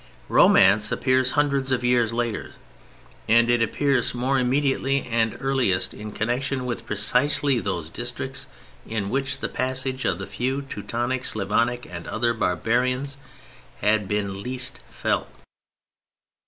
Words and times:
Romance 0.29 0.91
appears 0.91 1.33
hundreds 1.37 1.71
of 1.71 1.83
years 1.83 2.11
later, 2.11 2.53
and 3.29 3.51
it 3.51 3.61
_appears 3.61 4.15
more 4.15 4.39
immediately 4.39 5.03
and 5.05 5.37
earliest 5.39 5.93
in 5.93 6.11
connection 6.11 6.65
with 6.65 6.87
precisely 6.87 7.59
those 7.59 7.91
districts 7.91 8.47
in 8.87 9.11
which 9.11 9.41
the 9.41 9.47
passage 9.47 10.03
of 10.03 10.17
the 10.17 10.25
few 10.25 10.63
Teutonic, 10.63 11.23
Slavonic 11.23 11.85
and 11.87 12.07
other 12.07 12.33
barbarians 12.33 13.17
had 13.81 14.07
been 14.07 14.41
least 14.41 14.79
felt_. 14.91 15.27